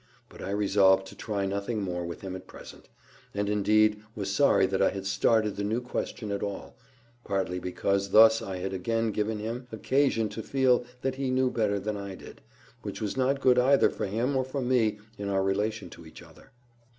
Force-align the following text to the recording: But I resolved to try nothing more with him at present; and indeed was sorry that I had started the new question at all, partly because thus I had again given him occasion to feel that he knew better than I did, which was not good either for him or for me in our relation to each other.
But 0.29 0.41
I 0.41 0.49
resolved 0.49 1.05
to 1.09 1.15
try 1.15 1.45
nothing 1.45 1.83
more 1.83 2.03
with 2.03 2.21
him 2.21 2.35
at 2.35 2.47
present; 2.47 2.89
and 3.35 3.47
indeed 3.47 4.01
was 4.15 4.33
sorry 4.33 4.65
that 4.65 4.81
I 4.81 4.89
had 4.89 5.05
started 5.05 5.57
the 5.57 5.63
new 5.63 5.79
question 5.79 6.31
at 6.31 6.41
all, 6.41 6.75
partly 7.23 7.59
because 7.59 8.09
thus 8.09 8.41
I 8.41 8.57
had 8.57 8.73
again 8.73 9.11
given 9.11 9.37
him 9.37 9.67
occasion 9.71 10.27
to 10.29 10.41
feel 10.41 10.85
that 11.03 11.13
he 11.17 11.29
knew 11.29 11.51
better 11.51 11.79
than 11.79 11.97
I 11.97 12.15
did, 12.15 12.41
which 12.81 12.99
was 12.99 13.15
not 13.15 13.41
good 13.41 13.59
either 13.59 13.91
for 13.91 14.07
him 14.07 14.35
or 14.35 14.43
for 14.43 14.63
me 14.63 14.97
in 15.19 15.29
our 15.29 15.43
relation 15.43 15.87
to 15.91 16.07
each 16.07 16.23
other. 16.23 16.49